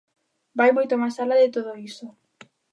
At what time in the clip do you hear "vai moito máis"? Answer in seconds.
0.59-1.15